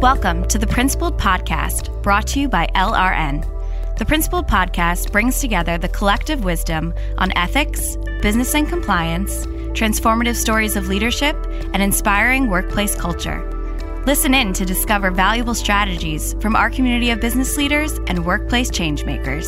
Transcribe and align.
Welcome 0.00 0.46
to 0.48 0.58
the 0.58 0.66
Principled 0.66 1.18
Podcast, 1.18 2.02
brought 2.02 2.26
to 2.26 2.40
you 2.40 2.50
by 2.50 2.66
LRN. 2.74 3.96
The 3.96 4.04
Principled 4.04 4.46
Podcast 4.46 5.10
brings 5.10 5.40
together 5.40 5.78
the 5.78 5.88
collective 5.88 6.44
wisdom 6.44 6.92
on 7.16 7.32
ethics, 7.34 7.96
business 8.20 8.54
and 8.54 8.68
compliance, 8.68 9.46
transformative 9.72 10.36
stories 10.36 10.76
of 10.76 10.88
leadership, 10.88 11.34
and 11.72 11.82
inspiring 11.82 12.50
workplace 12.50 12.94
culture. 12.94 13.42
Listen 14.04 14.34
in 14.34 14.52
to 14.52 14.66
discover 14.66 15.10
valuable 15.10 15.54
strategies 15.54 16.34
from 16.42 16.56
our 16.56 16.68
community 16.68 17.08
of 17.08 17.18
business 17.18 17.56
leaders 17.56 17.92
and 18.06 18.26
workplace 18.26 18.70
changemakers. 18.70 19.46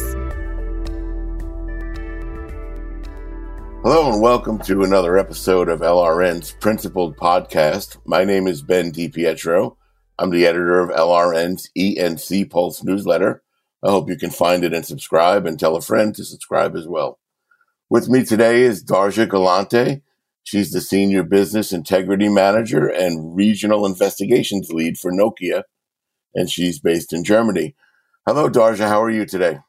Hello 3.83 4.11
and 4.11 4.23
welcome 4.23 4.59
to 4.61 4.83
another 4.83 5.19
episode 5.19 5.69
of 5.69 5.81
LRN's 5.81 6.53
Principled 6.53 7.19
Podcast. 7.19 7.99
My 8.07 8.25
name 8.25 8.47
is 8.47 8.63
Ben 8.63 8.91
DiPietro. 8.91 9.77
I'm 10.19 10.31
the 10.31 10.47
editor 10.47 10.81
of 10.81 10.91
LRN's 10.91 11.71
E&C 11.77 12.45
Pulse 12.45 12.83
newsletter. 12.83 13.43
I 13.85 13.91
hope 13.91 14.09
you 14.09 14.17
can 14.17 14.31
find 14.31 14.65
it 14.65 14.75
and 14.75 14.85
subscribe 14.85 15.47
and 15.47 15.59
tell 15.59 15.77
a 15.77 15.81
friend 15.81 16.15
to 16.17 16.25
subscribe 16.25 16.75
as 16.75 16.89
well. 16.89 17.21
With 17.89 18.09
me 18.09 18.25
today 18.25 18.63
is 18.63 18.85
Darja 18.85 19.29
Galante. 19.29 20.03
She's 20.43 20.73
the 20.73 20.81
Senior 20.81 21.23
Business 21.23 21.73
Integrity 21.73 22.29
Manager 22.29 22.89
and 22.89 23.37
Regional 23.37 23.87
Investigations 23.87 24.73
Lead 24.73 24.99
for 24.99 25.13
Nokia, 25.13 25.63
and 26.35 26.51
she's 26.51 26.81
based 26.81 27.13
in 27.13 27.23
Germany. 27.23 27.77
Hello, 28.27 28.49
Darja. 28.49 28.89
How 28.89 29.01
are 29.03 29.11
you 29.11 29.25
today? 29.25 29.61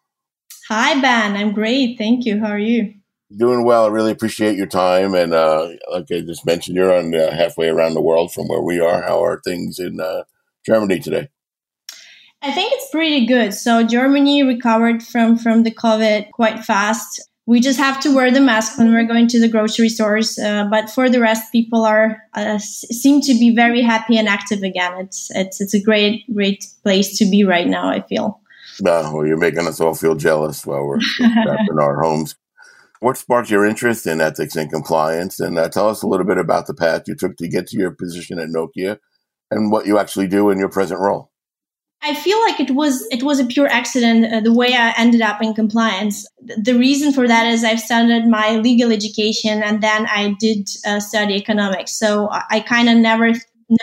Hi, 0.70 1.00
Ben. 1.00 1.36
I'm 1.36 1.54
great. 1.54 1.98
Thank 1.98 2.26
you. 2.26 2.40
How 2.40 2.52
are 2.52 2.60
you? 2.60 2.96
Doing 3.36 3.64
well. 3.64 3.86
I 3.86 3.90
really 3.90 4.12
appreciate 4.12 4.56
your 4.56 4.68
time. 4.68 5.14
And 5.14 5.34
uh, 5.34 5.70
like 5.92 6.06
I 6.12 6.22
just 6.22 6.46
mentioned, 6.46 6.76
you're 6.76 6.94
on 6.94 7.14
uh, 7.14 7.32
halfway 7.32 7.70
around 7.70 7.94
the 7.94 8.02
world 8.02 8.34
from 8.34 8.48
where 8.48 8.62
we 8.62 8.80
are. 8.80 9.04
How 9.04 9.24
are 9.24 9.40
things 9.44 9.80
in 9.80 10.00
uh, 10.00 10.24
Germany 10.66 11.00
today? 11.00 11.30
I 12.42 12.52
think 12.52 12.72
it's 12.74 12.90
pretty 12.90 13.26
good. 13.26 13.54
So 13.54 13.84
Germany 13.84 14.44
recovered 14.44 15.04
from 15.04 15.38
from 15.38 15.64
the 15.64 15.72
COVID 15.72 16.32
quite 16.32 16.64
fast. 16.64 17.22
We 17.46 17.60
just 17.60 17.80
have 17.80 18.00
to 18.02 18.14
wear 18.14 18.32
the 18.32 18.40
mask 18.40 18.78
when 18.78 18.94
we're 18.94 19.08
going 19.08 19.28
to 19.30 19.40
the 19.40 19.48
grocery 19.48 19.90
stores, 19.90 20.38
uh, 20.38 20.66
but 20.70 20.90
for 20.90 21.10
the 21.10 21.20
rest, 21.20 21.52
people 21.52 21.84
are 21.84 22.22
uh, 22.36 22.60
seem 22.60 23.22
to 23.22 23.34
be 23.34 23.56
very 23.56 23.82
happy 23.82 24.18
and 24.18 24.30
active 24.30 24.62
again. 24.62 24.94
It's 25.00 25.30
it's 25.32 25.60
it's 25.60 25.74
a 25.74 25.82
great 25.82 26.24
great 26.34 26.66
place 26.84 27.18
to 27.18 27.26
be 27.30 27.44
right 27.44 27.68
now. 27.68 27.90
I 27.90 28.02
feel. 28.02 28.40
Uh, 28.80 29.12
well, 29.14 29.26
you're 29.26 29.38
making 29.38 29.68
us 29.68 29.82
all 29.82 29.94
feel 29.94 30.16
jealous 30.16 30.66
while 30.66 30.86
we're 30.86 31.00
trapped 31.18 31.70
in 31.70 31.80
our 31.80 32.02
homes. 32.02 32.36
What 33.02 33.18
sparked 33.18 33.50
your 33.50 33.66
interest 33.66 34.08
in 34.08 34.22
ethics 34.22 34.56
and 34.56 34.72
compliance? 34.72 35.40
And 35.40 35.58
uh, 35.58 35.68
tell 35.68 35.90
us 35.90 36.04
a 36.04 36.08
little 36.08 36.26
bit 36.26 36.38
about 36.38 36.68
the 36.68 36.74
path 36.74 37.04
you 37.08 37.16
took 37.16 37.36
to 37.38 37.48
get 37.50 37.68
to 37.68 37.78
your 37.78 37.92
position 37.92 38.40
at 38.40 38.50
Nokia 38.50 39.00
and 39.52 39.72
what 39.72 39.86
you 39.86 39.98
actually 39.98 40.28
do 40.28 40.50
in 40.50 40.60
your 40.60 40.70
present 40.70 41.00
role. 41.00 41.32
I 42.02 42.16
feel 42.16 42.40
like 42.42 42.62
it 42.62 42.72
was 42.72 43.06
it 43.12 43.24
was 43.24 43.40
a 43.40 43.46
pure 43.46 43.68
accident 43.68 44.34
uh, 44.34 44.40
the 44.40 44.54
way 44.54 44.74
I 44.74 44.94
ended 44.98 45.22
up 45.22 45.42
in 45.42 45.54
compliance. 45.54 46.26
The 46.42 46.74
reason 46.74 47.12
for 47.12 47.28
that 47.28 47.46
is 47.46 47.64
I've 47.64 47.82
started 47.82 48.26
my 48.26 48.56
legal 48.56 48.92
education 48.92 49.62
and 49.62 49.84
then 49.84 50.08
I 50.08 50.34
did 50.40 50.70
uh, 50.88 51.02
study 51.02 51.36
economics. 51.36 51.92
So 51.92 52.30
I 52.32 52.62
kind 52.62 52.88
of 52.88 52.98
never 52.98 53.34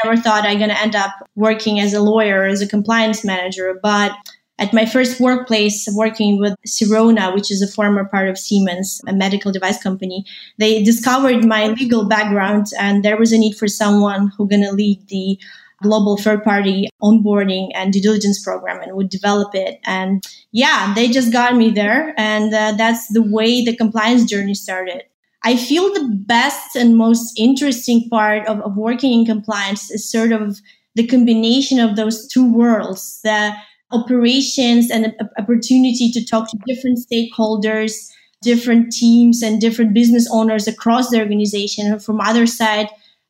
never 0.04 0.16
thought 0.16 0.44
I'm 0.44 0.58
going 0.58 0.70
to 0.70 0.80
end 0.80 0.96
up 0.96 1.12
working 1.36 1.78
as 1.78 1.92
a 1.94 2.00
lawyer 2.00 2.44
as 2.44 2.60
a 2.60 2.66
compliance 2.66 3.24
manager, 3.24 3.78
but 3.82 4.12
at 4.58 4.72
my 4.72 4.86
first 4.86 5.20
workplace 5.20 5.86
working 5.92 6.38
with 6.38 6.54
Sirona, 6.66 7.34
which 7.34 7.50
is 7.50 7.60
a 7.60 7.66
former 7.66 8.04
part 8.04 8.28
of 8.28 8.38
Siemens, 8.38 9.00
a 9.06 9.12
medical 9.12 9.52
device 9.52 9.82
company, 9.82 10.24
they 10.58 10.82
discovered 10.82 11.44
my 11.44 11.68
legal 11.68 12.06
background 12.08 12.66
and 12.78 13.04
there 13.04 13.18
was 13.18 13.32
a 13.32 13.38
need 13.38 13.56
for 13.56 13.68
someone 13.68 14.28
who 14.36 14.48
going 14.48 14.62
to 14.62 14.72
lead 14.72 15.06
the 15.08 15.38
global 15.82 16.16
third 16.16 16.42
party 16.42 16.88
onboarding 17.02 17.70
and 17.74 17.92
due 17.92 18.00
diligence 18.00 18.42
program 18.42 18.80
and 18.80 18.96
would 18.96 19.10
develop 19.10 19.54
it. 19.54 19.78
And 19.84 20.24
yeah, 20.52 20.94
they 20.94 21.08
just 21.08 21.32
got 21.32 21.54
me 21.54 21.70
there. 21.70 22.14
And 22.16 22.54
uh, 22.54 22.72
that's 22.78 23.08
the 23.08 23.22
way 23.22 23.62
the 23.62 23.76
compliance 23.76 24.24
journey 24.24 24.54
started. 24.54 25.02
I 25.44 25.56
feel 25.56 25.92
the 25.92 26.08
best 26.26 26.74
and 26.76 26.96
most 26.96 27.38
interesting 27.38 28.08
part 28.08 28.48
of, 28.48 28.60
of 28.62 28.76
working 28.76 29.20
in 29.20 29.26
compliance 29.26 29.90
is 29.90 30.10
sort 30.10 30.32
of 30.32 30.60
the 30.94 31.06
combination 31.06 31.78
of 31.78 31.94
those 31.94 32.26
two 32.26 32.50
worlds, 32.50 33.20
the 33.22 33.54
operations 33.92 34.90
and 34.90 35.14
opportunity 35.38 36.10
to 36.10 36.24
talk 36.24 36.50
to 36.50 36.58
different 36.66 36.98
stakeholders, 36.98 38.10
different 38.42 38.92
teams 38.92 39.42
and 39.42 39.60
different 39.60 39.94
business 39.94 40.28
owners 40.30 40.66
across 40.66 41.10
the 41.10 41.20
organization. 41.20 41.86
And 41.86 42.02
from 42.02 42.20
other 42.20 42.46
side, 42.46 42.88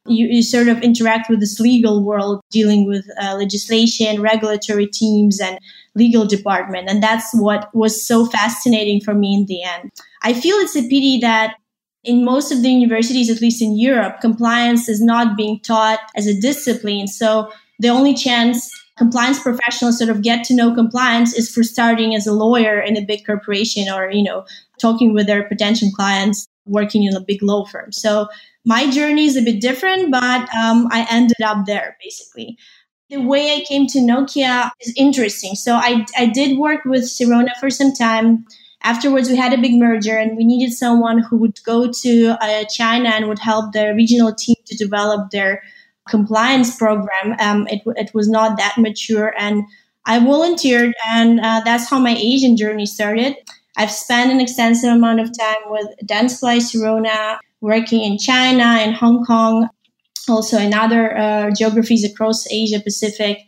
you, 0.08 0.26
you 0.28 0.42
sort 0.42 0.68
of 0.68 0.82
interact 0.82 1.28
with 1.28 1.40
this 1.40 1.58
legal 1.60 2.02
world 2.02 2.40
dealing 2.50 2.86
with 2.86 3.04
uh, 3.20 3.34
legislation, 3.34 4.22
regulatory 4.22 4.86
teams, 4.86 5.40
and 5.40 5.58
legal 5.94 6.26
department. 6.26 6.88
And 6.88 7.02
that's 7.02 7.34
what 7.34 7.74
was 7.74 8.06
so 8.06 8.26
fascinating 8.26 9.00
for 9.00 9.14
me 9.14 9.34
in 9.34 9.46
the 9.46 9.62
end. 9.62 9.90
I 10.22 10.32
feel 10.32 10.56
it's 10.56 10.76
a 10.76 10.82
pity 10.82 11.18
that 11.20 11.56
in 12.04 12.24
most 12.24 12.52
of 12.52 12.62
the 12.62 12.70
universities, 12.70 13.28
at 13.28 13.40
least 13.40 13.60
in 13.60 13.76
Europe, 13.76 14.20
compliance 14.20 14.88
is 14.88 15.02
not 15.02 15.36
being 15.36 15.58
taught 15.60 15.98
as 16.14 16.26
a 16.26 16.40
discipline. 16.40 17.08
So 17.08 17.50
the 17.80 17.88
only 17.88 18.14
chance 18.14 18.70
compliance 18.96 19.38
professionals 19.38 19.98
sort 19.98 20.10
of 20.10 20.22
get 20.22 20.44
to 20.44 20.54
know 20.54 20.74
compliance 20.74 21.34
is 21.34 21.52
for 21.52 21.62
starting 21.62 22.14
as 22.14 22.26
a 22.26 22.32
lawyer 22.32 22.80
in 22.80 22.96
a 22.96 23.04
big 23.04 23.24
corporation 23.26 23.88
or, 23.88 24.10
you 24.10 24.22
know, 24.22 24.44
talking 24.80 25.12
with 25.12 25.26
their 25.26 25.44
potential 25.44 25.90
clients 25.94 26.48
working 26.64 27.04
in 27.04 27.14
a 27.14 27.20
big 27.20 27.42
law 27.42 27.64
firm. 27.64 27.92
So 27.92 28.28
my 28.64 28.90
journey 28.90 29.26
is 29.26 29.36
a 29.36 29.42
bit 29.42 29.60
different, 29.60 30.10
but 30.10 30.54
um, 30.54 30.88
I 30.90 31.06
ended 31.10 31.40
up 31.44 31.66
there 31.66 31.96
basically. 32.02 32.58
The 33.08 33.18
way 33.18 33.54
I 33.54 33.60
came 33.60 33.86
to 33.88 33.98
Nokia 33.98 34.70
is 34.80 34.92
interesting. 34.96 35.54
So 35.54 35.74
I, 35.74 36.04
I 36.18 36.26
did 36.26 36.58
work 36.58 36.84
with 36.84 37.04
Sirona 37.04 37.54
for 37.60 37.70
some 37.70 37.92
time. 37.92 38.44
Afterwards, 38.82 39.28
we 39.28 39.36
had 39.36 39.52
a 39.52 39.60
big 39.60 39.74
merger 39.74 40.16
and 40.16 40.36
we 40.36 40.44
needed 40.44 40.72
someone 40.72 41.20
who 41.20 41.36
would 41.36 41.62
go 41.64 41.90
to 41.90 42.36
uh, 42.40 42.64
China 42.64 43.10
and 43.10 43.28
would 43.28 43.38
help 43.38 43.72
the 43.72 43.94
regional 43.94 44.34
team 44.34 44.56
to 44.66 44.76
develop 44.76 45.30
their 45.30 45.62
compliance 46.08 46.76
program. 46.76 47.36
Um, 47.40 47.66
it, 47.68 47.82
it 47.96 48.14
was 48.14 48.28
not 48.28 48.56
that 48.58 48.74
mature 48.78 49.34
and 49.38 49.64
I 50.06 50.20
volunteered 50.20 50.94
and 51.08 51.40
uh, 51.40 51.62
that's 51.64 51.90
how 51.90 51.98
my 51.98 52.16
Asian 52.16 52.56
journey 52.56 52.86
started. 52.86 53.36
I've 53.76 53.90
spent 53.90 54.30
an 54.30 54.40
extensive 54.40 54.90
amount 54.90 55.20
of 55.20 55.36
time 55.36 55.56
with 55.66 55.88
Dentsply 56.04 56.60
Sirona, 56.60 57.38
working 57.60 58.02
in 58.02 58.18
China 58.18 58.62
and 58.62 58.94
Hong 58.94 59.24
Kong, 59.24 59.68
also 60.28 60.58
in 60.58 60.72
other 60.72 61.16
uh, 61.16 61.50
geographies 61.50 62.04
across 62.04 62.50
Asia 62.50 62.80
Pacific. 62.80 63.38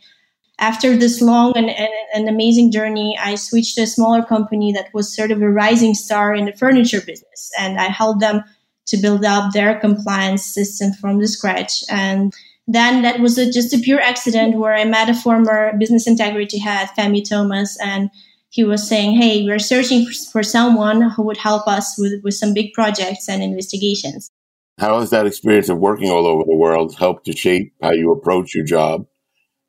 After 0.59 0.95
this 0.95 1.21
long 1.21 1.53
and, 1.55 1.69
and, 1.69 1.89
and, 2.13 2.27
amazing 2.27 2.71
journey, 2.73 3.17
I 3.19 3.35
switched 3.35 3.75
to 3.75 3.83
a 3.83 3.87
smaller 3.87 4.21
company 4.21 4.73
that 4.73 4.93
was 4.93 5.15
sort 5.15 5.31
of 5.31 5.41
a 5.41 5.49
rising 5.49 5.93
star 5.93 6.35
in 6.35 6.45
the 6.45 6.51
furniture 6.51 6.99
business. 6.99 7.49
And 7.57 7.79
I 7.79 7.85
helped 7.85 8.19
them 8.19 8.43
to 8.87 8.97
build 8.97 9.23
up 9.23 9.53
their 9.53 9.79
compliance 9.79 10.45
system 10.45 10.91
from 10.93 11.19
the 11.19 11.29
scratch. 11.29 11.81
And 11.89 12.33
then 12.71 13.01
that 13.01 13.19
was 13.19 13.39
a, 13.39 13.51
just 13.51 13.73
a 13.73 13.79
pure 13.79 13.99
accident 13.99 14.59
where 14.59 14.75
I 14.75 14.85
met 14.85 15.09
a 15.09 15.15
former 15.15 15.75
business 15.79 16.05
integrity 16.05 16.59
head, 16.59 16.89
Femi 16.95 17.27
Thomas, 17.27 17.75
and 17.81 18.11
he 18.49 18.63
was 18.63 18.87
saying, 18.87 19.19
Hey, 19.19 19.43
we're 19.43 19.57
searching 19.57 20.05
for 20.31 20.43
someone 20.43 21.01
who 21.01 21.23
would 21.23 21.37
help 21.37 21.67
us 21.67 21.95
with, 21.97 22.21
with 22.23 22.35
some 22.35 22.53
big 22.53 22.73
projects 22.73 23.27
and 23.27 23.41
investigations. 23.41 24.29
How 24.77 24.99
has 24.99 25.09
that 25.09 25.25
experience 25.25 25.67
of 25.69 25.79
working 25.79 26.11
all 26.11 26.27
over 26.27 26.43
the 26.45 26.55
world 26.55 26.95
helped 26.95 27.25
to 27.25 27.35
shape 27.35 27.73
how 27.81 27.91
you 27.91 28.11
approach 28.11 28.53
your 28.53 28.63
job? 28.63 29.07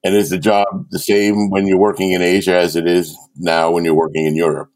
And 0.05 0.15
is 0.15 0.29
the 0.29 0.39
job 0.39 0.67
the 0.91 0.99
same 0.99 1.49
when 1.49 1.67
you're 1.67 1.79
working 1.79 2.13
in 2.13 2.21
Asia 2.21 2.55
as 2.55 2.77
it 2.77 2.87
is 2.87 3.17
now 3.37 3.71
when 3.71 3.85
you're 3.85 3.95
working 3.95 4.27
in 4.27 4.37
Europe? 4.37 4.71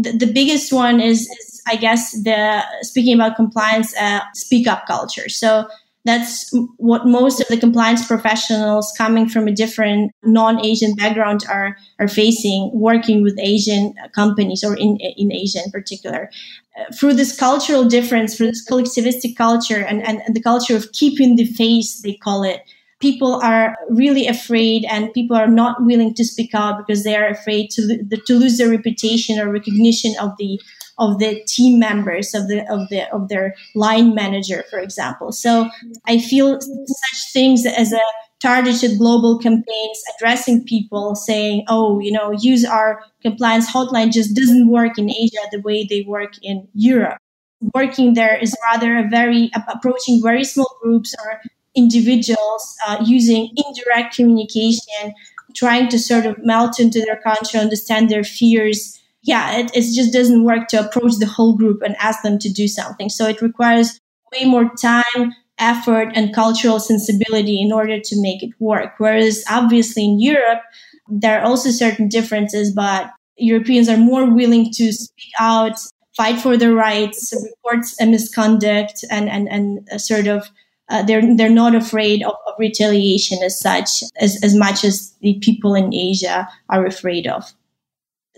The, 0.00 0.12
the 0.12 0.32
biggest 0.32 0.72
one 0.72 1.00
is, 1.00 1.22
is, 1.22 1.62
I 1.66 1.74
guess, 1.74 2.12
the 2.22 2.62
speaking 2.82 3.14
about 3.14 3.34
compliance, 3.34 3.96
uh, 3.96 4.20
speak 4.34 4.68
up 4.68 4.86
culture. 4.86 5.28
So 5.28 5.66
that's 6.06 6.48
what 6.76 7.06
most 7.06 7.40
of 7.40 7.48
the 7.48 7.58
compliance 7.58 8.06
professionals 8.06 8.92
coming 8.96 9.28
from 9.28 9.48
a 9.48 9.52
different 9.52 10.12
non-Asian 10.22 10.94
background 10.94 11.44
are 11.48 11.76
are 11.98 12.08
facing 12.08 12.70
working 12.72 13.22
with 13.22 13.38
Asian 13.38 13.92
companies 14.14 14.62
or 14.64 14.74
in 14.74 14.96
in 14.98 15.32
Asia 15.32 15.60
in 15.64 15.70
particular. 15.70 16.30
Uh, 16.78 16.84
through 16.94 17.14
this 17.14 17.36
cultural 17.36 17.84
difference, 17.84 18.36
through 18.36 18.48
this 18.48 18.66
collectivistic 18.68 19.34
culture 19.36 19.82
and, 19.82 20.06
and, 20.06 20.20
and 20.26 20.36
the 20.36 20.42
culture 20.42 20.76
of 20.76 20.92
keeping 20.92 21.36
the 21.36 21.46
face, 21.46 22.02
they 22.02 22.14
call 22.14 22.42
it, 22.42 22.60
people 23.00 23.40
are 23.42 23.74
really 23.88 24.26
afraid 24.26 24.84
and 24.90 25.12
people 25.12 25.36
are 25.36 25.48
not 25.48 25.82
willing 25.84 26.12
to 26.14 26.24
speak 26.24 26.54
out 26.54 26.78
because 26.78 27.02
they 27.02 27.16
are 27.16 27.28
afraid 27.28 27.70
to, 27.70 28.04
to 28.26 28.34
lose 28.34 28.58
their 28.58 28.70
reputation 28.70 29.38
or 29.38 29.50
recognition 29.50 30.14
of 30.20 30.36
the 30.38 30.60
of 30.98 31.18
the 31.18 31.42
team 31.46 31.78
members 31.78 32.34
of 32.34 32.48
the 32.48 32.60
of 32.72 32.88
the 32.88 33.08
of 33.12 33.28
their 33.28 33.54
line 33.74 34.14
manager 34.14 34.64
for 34.70 34.78
example 34.78 35.32
so 35.32 35.68
i 36.06 36.18
feel 36.18 36.60
such 36.60 37.32
things 37.32 37.66
as 37.66 37.92
a 37.92 38.00
targeted 38.40 38.98
global 38.98 39.38
campaigns 39.38 40.02
addressing 40.14 40.64
people 40.64 41.14
saying 41.14 41.64
oh 41.68 41.98
you 42.00 42.12
know 42.12 42.30
use 42.32 42.64
our 42.64 43.02
compliance 43.22 43.70
hotline 43.70 44.12
just 44.12 44.34
doesn't 44.34 44.68
work 44.68 44.98
in 44.98 45.10
asia 45.10 45.40
the 45.52 45.60
way 45.60 45.86
they 45.88 46.04
work 46.06 46.34
in 46.42 46.66
europe 46.74 47.18
working 47.74 48.14
there 48.14 48.36
is 48.36 48.54
rather 48.70 48.98
a 48.98 49.08
very 49.08 49.50
approaching 49.68 50.20
very 50.22 50.44
small 50.44 50.78
groups 50.82 51.14
or 51.24 51.40
individuals 51.76 52.74
uh, 52.88 52.96
using 53.04 53.50
indirect 53.56 54.16
communication, 54.16 55.14
trying 55.54 55.88
to 55.88 55.98
sort 55.98 56.26
of 56.26 56.36
melt 56.44 56.80
into 56.80 57.00
their 57.00 57.20
culture, 57.20 57.58
understand 57.58 58.10
their 58.10 58.24
fears. 58.24 59.00
Yeah, 59.26 59.58
it, 59.58 59.70
it 59.74 59.92
just 59.94 60.12
doesn't 60.12 60.44
work 60.44 60.68
to 60.68 60.86
approach 60.86 61.16
the 61.18 61.26
whole 61.26 61.56
group 61.56 61.82
and 61.82 61.96
ask 61.96 62.22
them 62.22 62.38
to 62.38 62.48
do 62.48 62.68
something. 62.68 63.08
So 63.08 63.26
it 63.26 63.42
requires 63.42 64.00
way 64.32 64.44
more 64.44 64.70
time, 64.80 65.34
effort, 65.58 66.12
and 66.14 66.32
cultural 66.32 66.78
sensibility 66.78 67.60
in 67.60 67.72
order 67.72 67.98
to 67.98 68.22
make 68.22 68.44
it 68.44 68.50
work. 68.60 68.94
Whereas 68.98 69.44
obviously 69.50 70.04
in 70.04 70.20
Europe, 70.20 70.62
there 71.08 71.40
are 71.40 71.44
also 71.44 71.70
certain 71.70 72.08
differences, 72.08 72.72
but 72.72 73.10
Europeans 73.36 73.88
are 73.88 73.96
more 73.96 74.30
willing 74.30 74.72
to 74.74 74.92
speak 74.92 75.32
out, 75.40 75.76
fight 76.16 76.40
for 76.40 76.56
their 76.56 76.72
rights, 76.72 77.34
report 77.34 77.84
a 78.00 78.06
misconduct, 78.06 79.04
and, 79.10 79.28
and, 79.28 79.48
and 79.48 80.00
sort 80.00 80.28
of 80.28 80.48
uh, 80.88 81.02
they're 81.02 81.34
they're 81.36 81.48
not 81.48 81.74
afraid 81.74 82.22
of, 82.22 82.34
of, 82.46 82.54
retaliation 82.60 83.38
as 83.42 83.58
such 83.58 84.04
as, 84.20 84.38
as 84.44 84.54
much 84.54 84.84
as 84.84 85.12
the 85.20 85.36
people 85.42 85.74
in 85.74 85.92
Asia 85.92 86.48
are 86.68 86.86
afraid 86.86 87.26
of. 87.26 87.52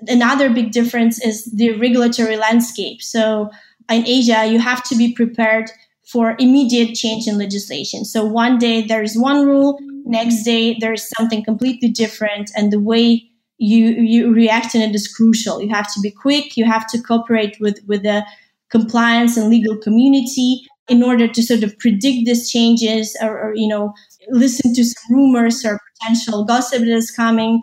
Another 0.07 0.51
big 0.51 0.71
difference 0.71 1.25
is 1.25 1.45
the 1.47 1.73
regulatory 1.79 2.37
landscape. 2.37 3.03
So 3.03 3.51
in 3.91 4.07
Asia, 4.07 4.47
you 4.47 4.59
have 4.59 4.83
to 4.85 4.97
be 4.97 5.13
prepared 5.13 5.71
for 6.07 6.37
immediate 6.39 6.95
change 6.95 7.27
in 7.27 7.39
legislation. 7.39 8.05
So 8.05 8.25
one 8.25 8.59
day 8.59 8.83
there's 8.83 9.17
one 9.17 9.45
rule, 9.45 9.79
next 10.05 10.43
day 10.43 10.77
there's 10.81 11.09
something 11.17 11.45
completely 11.45 11.89
different, 11.89 12.51
and 12.57 12.73
the 12.73 12.81
way 12.81 13.29
you 13.59 13.87
you 13.87 14.33
react 14.33 14.75
in 14.75 14.83
it 14.83 14.95
is 14.95 15.09
crucial. 15.09 15.61
You 15.61 15.69
have 15.71 15.93
to 15.95 16.01
be 16.01 16.11
quick. 16.11 16.57
You 16.57 16.65
have 16.65 16.87
to 16.91 17.03
cooperate 17.03 17.57
with 17.61 17.81
with 17.87 18.05
the 18.05 18.25
compliance 18.71 19.37
and 19.37 19.51
legal 19.51 19.77
community 19.77 20.63
in 20.89 21.03
order 21.03 21.29
to 21.29 21.43
sort 21.43 21.63
of 21.63 21.79
predict 21.79 22.27
these 22.27 22.51
changes 22.51 23.17
or, 23.21 23.39
or 23.39 23.55
you 23.55 23.69
know 23.69 23.93
listen 24.31 24.75
to 24.75 24.85
some 24.85 25.17
rumors 25.17 25.65
or 25.65 25.79
potential 26.01 26.45
gossip 26.45 26.81
that 26.81 26.89
is 26.89 27.11
coming 27.11 27.63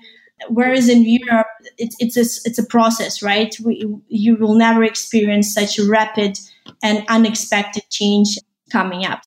whereas 0.50 0.90
in 0.90 1.04
Europe, 1.04 1.48
it's 1.78 1.96
it's 2.00 2.18
a, 2.18 2.48
it's 2.48 2.60
a 2.60 2.66
process, 2.66 3.22
right? 3.22 3.56
We, 3.64 3.86
you 4.08 4.36
will 4.38 4.56
never 4.56 4.84
experience 4.84 5.54
such 5.54 5.80
rapid 5.80 6.38
and 6.84 7.06
unexpected 7.08 7.84
change 7.90 8.38
coming 8.72 9.06
up. 9.06 9.22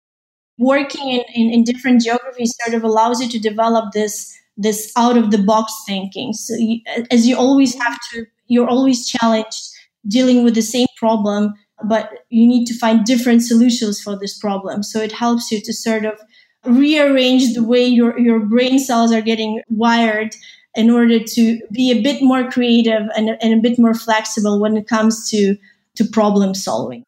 Working 0.58 1.08
in, 1.08 1.25
in, 1.34 1.52
in 1.52 1.64
different 1.64 2.02
geographies 2.02 2.55
sort 2.64 2.75
of 2.75 2.82
allows 2.82 3.20
you 3.20 3.28
to 3.28 3.38
develop 3.38 3.93
this 3.93 4.37
this 4.56 4.93
out 4.96 5.16
of 5.16 5.31
the 5.31 5.38
box 5.38 5.72
thinking. 5.87 6.32
So 6.32 6.55
you, 6.56 6.81
as 7.12 7.26
you 7.26 7.37
always 7.37 7.75
have 7.75 7.96
to, 8.12 8.26
you're 8.49 8.69
always 8.69 9.06
challenged 9.06 9.62
dealing 10.06 10.43
with 10.43 10.55
the 10.55 10.62
same 10.62 10.88
problem 10.96 11.55
but 11.84 12.25
you 12.31 12.46
need 12.46 12.66
to 12.66 12.78
find 12.78 13.05
different 13.05 13.43
solutions 13.43 14.00
for 14.00 14.19
this 14.19 14.38
problem. 14.38 14.82
So 14.82 15.00
it 15.00 15.12
helps 15.12 15.50
you 15.50 15.60
to 15.60 15.72
sort 15.72 16.05
of 16.05 16.19
rearrange 16.64 17.55
the 17.55 17.62
way 17.62 17.84
your, 17.84 18.19
your 18.19 18.40
brain 18.40 18.78
cells 18.78 19.12
are 19.12 19.20
getting 19.20 19.62
wired 19.69 20.34
in 20.75 20.91
order 20.91 21.19
to 21.19 21.61
be 21.73 21.91
a 21.91 22.03
bit 22.03 22.23
more 22.23 22.50
creative 22.50 23.09
and, 23.17 23.31
and 23.41 23.55
a 23.55 23.62
bit 23.62 23.79
more 23.79 23.94
flexible 23.94 24.61
when 24.61 24.76
it 24.76 24.87
comes 24.87 25.29
to, 25.31 25.56
to 25.97 26.05
problem 26.05 26.55
solving. 26.55 27.05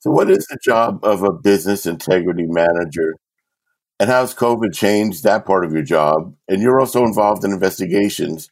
So, 0.00 0.10
what 0.10 0.30
is 0.30 0.46
the 0.46 0.58
job 0.62 1.02
of 1.02 1.22
a 1.22 1.32
business 1.32 1.86
integrity 1.86 2.46
manager? 2.46 3.14
And 3.98 4.10
how 4.10 4.20
has 4.20 4.34
COVID 4.34 4.74
changed 4.74 5.22
that 5.24 5.46
part 5.46 5.64
of 5.64 5.72
your 5.72 5.82
job? 5.82 6.34
And 6.48 6.60
you're 6.60 6.80
also 6.80 7.04
involved 7.04 7.44
in 7.44 7.52
investigations. 7.52 8.50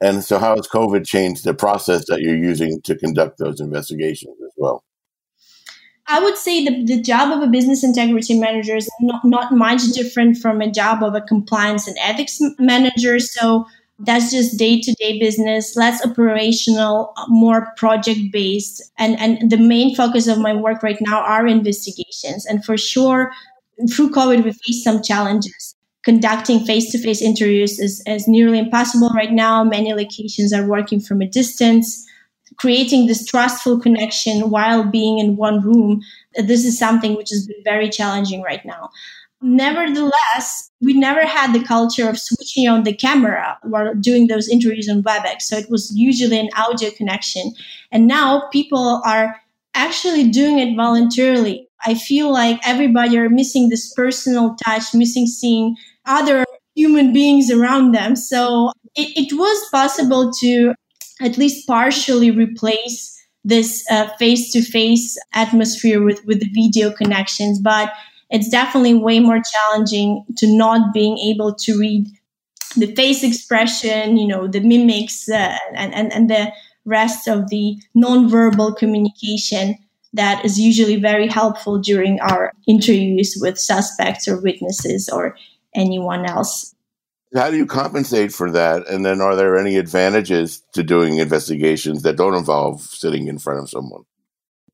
And 0.00 0.22
so, 0.22 0.38
how 0.38 0.54
has 0.54 0.68
COVID 0.68 1.06
changed 1.06 1.44
the 1.44 1.54
process 1.54 2.04
that 2.06 2.20
you're 2.20 2.36
using 2.36 2.80
to 2.82 2.94
conduct 2.94 3.38
those 3.38 3.60
investigations 3.60 4.36
as 4.44 4.52
well? 4.56 4.84
I 6.06 6.20
would 6.20 6.36
say 6.36 6.64
the, 6.64 6.84
the 6.84 7.00
job 7.00 7.36
of 7.36 7.42
a 7.42 7.50
business 7.50 7.82
integrity 7.82 8.38
manager 8.38 8.76
is 8.76 8.90
not, 9.00 9.24
not 9.24 9.52
much 9.52 9.82
different 9.94 10.36
from 10.36 10.60
a 10.60 10.70
job 10.70 11.02
of 11.02 11.14
a 11.14 11.22
compliance 11.22 11.88
and 11.88 11.96
ethics 12.00 12.38
manager. 12.58 13.18
So 13.18 13.66
that's 13.98 14.32
just 14.32 14.58
day 14.58 14.80
to 14.80 14.92
day 14.94 15.18
business, 15.18 15.76
less 15.76 16.04
operational, 16.04 17.14
more 17.28 17.72
project 17.76 18.20
based. 18.32 18.82
And, 18.98 19.18
and 19.18 19.50
the 19.50 19.56
main 19.56 19.94
focus 19.94 20.26
of 20.26 20.38
my 20.38 20.54
work 20.54 20.82
right 20.82 20.98
now 21.00 21.20
are 21.20 21.46
investigations. 21.46 22.44
And 22.46 22.64
for 22.64 22.76
sure, 22.76 23.32
through 23.90 24.10
COVID, 24.10 24.44
we 24.44 24.52
face 24.52 24.82
some 24.82 25.02
challenges. 25.02 25.76
Conducting 26.04 26.60
face 26.60 26.90
to 26.92 26.98
face 26.98 27.22
interviews 27.22 27.78
is, 27.78 28.02
is 28.06 28.28
nearly 28.28 28.58
impossible 28.58 29.10
right 29.10 29.32
now. 29.32 29.64
Many 29.64 29.94
locations 29.94 30.52
are 30.52 30.66
working 30.66 31.00
from 31.00 31.22
a 31.22 31.26
distance 31.26 32.06
creating 32.56 33.06
this 33.06 33.24
trustful 33.24 33.80
connection 33.80 34.50
while 34.50 34.84
being 34.84 35.18
in 35.18 35.36
one 35.36 35.60
room, 35.60 36.00
this 36.36 36.64
is 36.64 36.78
something 36.78 37.14
which 37.16 37.30
has 37.30 37.46
been 37.46 37.62
very 37.64 37.88
challenging 37.88 38.42
right 38.42 38.64
now. 38.64 38.90
Nevertheless, 39.40 40.70
we 40.80 40.94
never 40.94 41.26
had 41.26 41.52
the 41.52 41.62
culture 41.62 42.08
of 42.08 42.18
switching 42.18 42.66
on 42.66 42.84
the 42.84 42.94
camera 42.94 43.58
while 43.62 43.94
doing 43.94 44.26
those 44.26 44.48
interviews 44.48 44.88
on 44.88 45.02
WebEx. 45.02 45.42
So 45.42 45.56
it 45.56 45.68
was 45.68 45.92
usually 45.94 46.38
an 46.38 46.48
audio 46.56 46.90
connection. 46.90 47.52
And 47.92 48.06
now 48.06 48.48
people 48.50 49.02
are 49.04 49.36
actually 49.74 50.30
doing 50.30 50.60
it 50.60 50.74
voluntarily. 50.74 51.68
I 51.84 51.94
feel 51.94 52.32
like 52.32 52.66
everybody 52.66 53.18
are 53.18 53.28
missing 53.28 53.68
this 53.68 53.92
personal 53.92 54.56
touch, 54.64 54.94
missing 54.94 55.26
seeing 55.26 55.76
other 56.06 56.44
human 56.74 57.12
beings 57.12 57.50
around 57.50 57.92
them. 57.92 58.16
So 58.16 58.72
it, 58.94 59.30
it 59.30 59.36
was 59.36 59.68
possible 59.70 60.32
to 60.40 60.74
at 61.20 61.36
least 61.36 61.66
partially 61.66 62.30
replace 62.30 63.13
this 63.44 63.84
face 64.18 64.50
to 64.52 64.62
face 64.62 65.18
atmosphere 65.34 66.02
with, 66.02 66.24
with 66.24 66.40
the 66.40 66.50
video 66.52 66.90
connections. 66.90 67.60
But 67.60 67.92
it's 68.30 68.48
definitely 68.48 68.94
way 68.94 69.20
more 69.20 69.40
challenging 69.42 70.24
to 70.38 70.46
not 70.46 70.92
being 70.94 71.18
able 71.18 71.54
to 71.54 71.78
read 71.78 72.06
the 72.76 72.92
face 72.94 73.22
expression, 73.22 74.16
you 74.16 74.26
know, 74.26 74.48
the 74.48 74.60
mimics 74.60 75.28
uh, 75.28 75.56
and, 75.74 75.94
and, 75.94 76.12
and 76.12 76.28
the 76.30 76.52
rest 76.84 77.28
of 77.28 77.48
the 77.48 77.78
nonverbal 77.96 78.76
communication 78.76 79.76
that 80.12 80.44
is 80.44 80.58
usually 80.58 80.96
very 80.96 81.26
helpful 81.26 81.78
during 81.78 82.20
our 82.20 82.52
interviews 82.66 83.36
with 83.40 83.58
suspects 83.58 84.28
or 84.28 84.40
witnesses 84.40 85.08
or 85.08 85.36
anyone 85.74 86.24
else. 86.24 86.73
How 87.34 87.50
do 87.50 87.56
you 87.56 87.66
compensate 87.66 88.32
for 88.32 88.50
that? 88.52 88.88
And 88.88 89.04
then 89.04 89.20
are 89.20 89.34
there 89.34 89.56
any 89.56 89.76
advantages 89.76 90.62
to 90.72 90.82
doing 90.82 91.18
investigations 91.18 92.02
that 92.02 92.16
don't 92.16 92.34
involve 92.34 92.80
sitting 92.82 93.26
in 93.26 93.38
front 93.38 93.60
of 93.60 93.68
someone? 93.68 94.02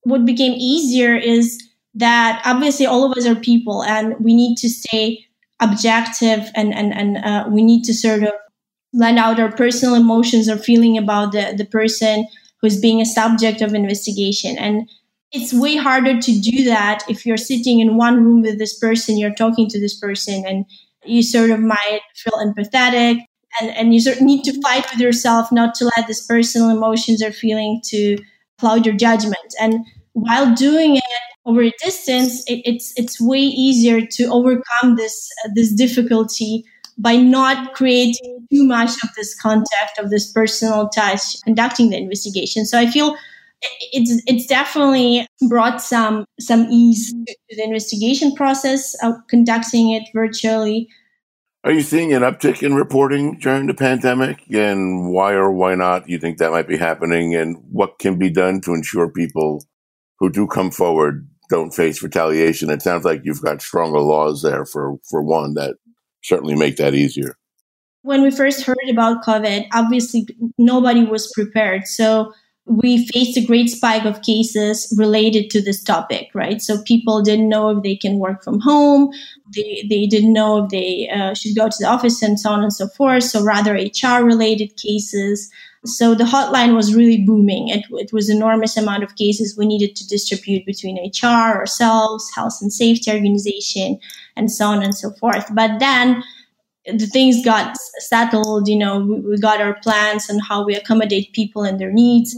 What 0.02 0.26
became 0.26 0.52
easier 0.52 1.14
is 1.16 1.62
that 1.94 2.42
obviously 2.44 2.86
all 2.86 3.10
of 3.10 3.16
us 3.16 3.26
are 3.26 3.34
people 3.34 3.82
and 3.82 4.14
we 4.20 4.34
need 4.34 4.56
to 4.58 4.68
stay 4.68 5.24
objective 5.60 6.50
and, 6.54 6.74
and, 6.74 6.92
and 6.92 7.18
uh, 7.18 7.48
we 7.50 7.62
need 7.62 7.84
to 7.84 7.94
sort 7.94 8.22
of 8.22 8.32
let 8.92 9.16
out 9.16 9.40
our 9.40 9.52
personal 9.52 9.94
emotions 9.94 10.48
or 10.48 10.56
feeling 10.56 10.98
about 10.98 11.32
the, 11.32 11.54
the 11.56 11.64
person 11.64 12.26
who's 12.60 12.80
being 12.80 13.00
a 13.00 13.06
subject 13.06 13.62
of 13.62 13.74
investigation. 13.74 14.58
And 14.58 14.88
it's 15.32 15.54
way 15.54 15.76
harder 15.76 16.20
to 16.20 16.40
do 16.40 16.64
that 16.64 17.04
if 17.08 17.24
you're 17.24 17.36
sitting 17.36 17.80
in 17.80 17.96
one 17.96 18.22
room 18.24 18.42
with 18.42 18.58
this 18.58 18.78
person, 18.78 19.16
you're 19.16 19.34
talking 19.34 19.68
to 19.68 19.80
this 19.80 19.98
person, 19.98 20.44
and 20.46 20.66
you 21.04 21.22
sort 21.22 21.50
of 21.50 21.60
might 21.60 22.00
feel 22.14 22.34
empathetic 22.34 23.18
and, 23.60 23.70
and 23.70 23.94
you 23.94 24.00
sort 24.00 24.16
of 24.16 24.22
need 24.22 24.42
to 24.44 24.60
fight 24.60 24.86
with 24.90 25.00
yourself 25.00 25.50
not 25.50 25.74
to 25.76 25.90
let 25.96 26.06
these 26.06 26.26
personal 26.26 26.70
emotions 26.70 27.22
or 27.22 27.32
feeling 27.32 27.80
to 27.86 28.18
cloud 28.58 28.86
your 28.86 28.94
judgment. 28.94 29.54
And 29.60 29.84
while 30.12 30.54
doing 30.54 30.96
it 30.96 31.02
over 31.46 31.62
a 31.62 31.72
distance, 31.82 32.44
it, 32.46 32.62
it's 32.64 32.92
it's 32.96 33.20
way 33.20 33.40
easier 33.40 34.06
to 34.06 34.24
overcome 34.26 34.96
this 34.96 35.28
uh, 35.44 35.50
this 35.54 35.72
difficulty 35.72 36.64
by 36.98 37.16
not 37.16 37.74
creating 37.74 38.46
too 38.52 38.64
much 38.64 38.90
of 39.02 39.10
this 39.16 39.34
contact 39.40 39.98
of 39.98 40.10
this 40.10 40.30
personal 40.30 40.88
touch 40.90 41.40
conducting 41.44 41.90
the 41.90 41.96
investigation. 41.96 42.66
So 42.66 42.78
I 42.78 42.90
feel 42.90 43.16
it's 43.62 44.22
it's 44.26 44.46
definitely 44.46 45.26
brought 45.48 45.82
some 45.82 46.24
some 46.38 46.66
ease 46.70 47.12
to 47.12 47.56
the 47.56 47.62
investigation 47.62 48.34
process 48.34 48.94
of 49.02 49.14
conducting 49.28 49.90
it 49.90 50.04
virtually. 50.14 50.88
Are 51.62 51.72
you 51.72 51.82
seeing 51.82 52.14
an 52.14 52.22
uptick 52.22 52.62
in 52.62 52.74
reporting 52.74 53.38
during 53.38 53.66
the 53.66 53.74
pandemic? 53.74 54.42
And 54.50 55.12
why 55.12 55.34
or 55.34 55.50
why 55.50 55.74
not 55.74 56.08
you 56.08 56.18
think 56.18 56.38
that 56.38 56.52
might 56.52 56.66
be 56.66 56.78
happening? 56.78 57.34
And 57.34 57.58
what 57.70 57.98
can 57.98 58.18
be 58.18 58.30
done 58.30 58.62
to 58.62 58.72
ensure 58.72 59.10
people 59.10 59.62
who 60.18 60.30
do 60.30 60.46
come 60.46 60.70
forward 60.70 61.28
don't 61.50 61.74
face 61.74 62.02
retaliation? 62.02 62.70
It 62.70 62.80
sounds 62.80 63.04
like 63.04 63.20
you've 63.24 63.42
got 63.42 63.60
stronger 63.60 64.00
laws 64.00 64.40
there 64.40 64.64
for, 64.64 64.96
for 65.10 65.22
one 65.22 65.52
that 65.54 65.76
certainly 66.22 66.54
make 66.54 66.76
that 66.76 66.94
easier. 66.94 67.36
When 68.02 68.22
we 68.22 68.30
first 68.30 68.64
heard 68.64 68.76
about 68.88 69.22
COVID, 69.22 69.66
obviously 69.74 70.26
nobody 70.56 71.04
was 71.04 71.30
prepared. 71.34 71.86
So 71.86 72.32
we 72.70 73.04
faced 73.08 73.36
a 73.36 73.44
great 73.44 73.68
spike 73.68 74.04
of 74.04 74.22
cases 74.22 74.94
related 74.96 75.50
to 75.50 75.60
this 75.60 75.82
topic, 75.82 76.30
right? 76.34 76.62
So 76.62 76.80
people 76.82 77.20
didn't 77.20 77.48
know 77.48 77.76
if 77.76 77.82
they 77.82 77.96
can 77.96 78.20
work 78.20 78.44
from 78.44 78.60
home, 78.60 79.10
they, 79.52 79.84
they 79.90 80.06
didn't 80.06 80.32
know 80.32 80.64
if 80.64 80.70
they 80.70 81.08
uh, 81.08 81.34
should 81.34 81.56
go 81.56 81.68
to 81.68 81.76
the 81.80 81.88
office, 81.88 82.22
and 82.22 82.38
so 82.38 82.50
on 82.50 82.62
and 82.62 82.72
so 82.72 82.86
forth. 82.86 83.24
So 83.24 83.42
rather 83.42 83.74
HR 83.74 84.24
related 84.24 84.76
cases. 84.76 85.50
So 85.84 86.14
the 86.14 86.24
hotline 86.24 86.76
was 86.76 86.94
really 86.94 87.24
booming. 87.24 87.68
It, 87.68 87.86
it 87.90 88.12
was 88.12 88.30
enormous 88.30 88.76
amount 88.76 89.02
of 89.02 89.16
cases 89.16 89.56
we 89.58 89.66
needed 89.66 89.96
to 89.96 90.06
distribute 90.06 90.64
between 90.64 90.96
HR, 90.96 91.26
ourselves, 91.26 92.30
health 92.36 92.58
and 92.60 92.72
safety 92.72 93.10
organization, 93.10 93.98
and 94.36 94.48
so 94.48 94.66
on 94.66 94.80
and 94.80 94.94
so 94.94 95.10
forth. 95.12 95.52
But 95.52 95.80
then 95.80 96.22
the 96.86 97.06
things 97.06 97.44
got 97.44 97.76
settled. 97.98 98.68
You 98.68 98.78
know, 98.78 99.00
we, 99.00 99.20
we 99.20 99.38
got 99.38 99.60
our 99.60 99.78
plans 99.80 100.30
on 100.30 100.38
how 100.38 100.64
we 100.64 100.74
accommodate 100.74 101.32
people 101.32 101.62
and 101.62 101.78
their 101.78 101.92
needs 101.92 102.36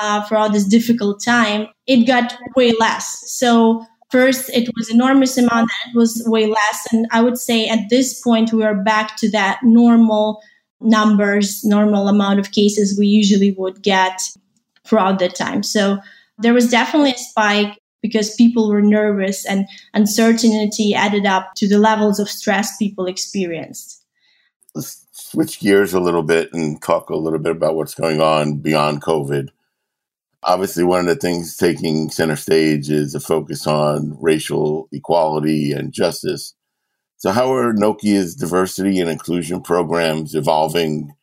uh, 0.00 0.22
for 0.22 0.36
all 0.36 0.50
this 0.50 0.64
difficult 0.64 1.22
time. 1.22 1.68
It 1.86 2.06
got 2.06 2.36
way 2.56 2.72
less. 2.78 3.22
So 3.26 3.84
first 4.10 4.50
it 4.50 4.68
was 4.76 4.90
enormous 4.90 5.38
amount 5.38 5.70
then 5.70 5.90
it 5.90 5.96
was 5.96 6.22
way 6.26 6.44
less 6.44 6.86
and 6.92 7.06
i 7.12 7.22
would 7.22 7.38
say 7.38 7.66
at 7.66 7.88
this 7.88 8.20
point 8.20 8.52
we 8.52 8.62
are 8.62 8.74
back 8.74 9.16
to 9.16 9.30
that 9.30 9.58
normal 9.62 10.38
numbers, 10.84 11.64
normal 11.64 12.08
amount 12.08 12.40
of 12.40 12.52
cases 12.52 12.98
we 12.98 13.06
usually 13.06 13.52
would 13.52 13.82
get 13.82 14.20
throughout 14.84 15.18
the 15.18 15.28
time. 15.28 15.62
So 15.62 15.98
there 16.38 16.54
was 16.54 16.70
definitely 16.70 17.12
a 17.12 17.18
spike 17.18 17.78
because 18.02 18.34
people 18.34 18.68
were 18.68 18.82
nervous 18.82 19.46
and 19.46 19.66
uncertainty 19.94 20.94
added 20.94 21.24
up 21.24 21.54
to 21.56 21.68
the 21.68 21.78
levels 21.78 22.18
of 22.18 22.28
stress 22.28 22.76
people 22.76 23.06
experienced. 23.06 24.04
Let's 24.74 25.06
switch 25.12 25.60
gears 25.60 25.94
a 25.94 26.00
little 26.00 26.22
bit 26.22 26.52
and 26.52 26.82
talk 26.82 27.08
a 27.08 27.16
little 27.16 27.38
bit 27.38 27.52
about 27.52 27.76
what's 27.76 27.94
going 27.94 28.20
on 28.20 28.58
beyond 28.58 29.02
COVID. 29.02 29.48
Obviously, 30.42 30.82
one 30.82 31.00
of 31.00 31.06
the 31.06 31.14
things 31.14 31.56
taking 31.56 32.10
center 32.10 32.36
stage 32.36 32.90
is 32.90 33.14
a 33.14 33.20
focus 33.20 33.66
on 33.66 34.16
racial 34.20 34.88
equality 34.92 35.72
and 35.72 35.92
justice. 35.92 36.54
So, 37.16 37.30
how 37.30 37.54
are 37.54 37.72
Nokia's 37.72 38.34
diversity 38.34 38.98
and 38.98 39.08
inclusion 39.08 39.62
programs 39.62 40.34
evolving 40.34 41.14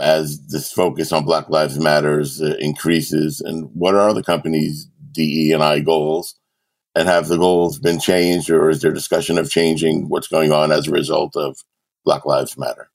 as 0.00 0.44
this 0.48 0.72
focus 0.72 1.12
on 1.12 1.24
Black 1.24 1.48
Lives 1.48 1.78
Matters 1.78 2.42
uh, 2.42 2.56
increases? 2.58 3.40
And 3.40 3.70
what 3.74 3.94
are 3.94 4.12
the 4.12 4.24
company's 4.24 4.88
DE 5.14 5.52
and 5.52 5.62
I 5.62 5.80
goals? 5.80 6.38
And 6.96 7.08
have 7.08 7.26
the 7.26 7.38
goals 7.38 7.78
been 7.78 7.98
changed, 7.98 8.50
or 8.50 8.70
is 8.70 8.80
there 8.80 8.92
discussion 8.92 9.36
of 9.36 9.50
changing 9.50 10.08
what's 10.08 10.28
going 10.28 10.52
on 10.52 10.70
as 10.70 10.86
a 10.86 10.92
result 10.92 11.36
of 11.36 11.58
Black 12.04 12.24
Lives 12.24 12.56
Matter? 12.56 12.88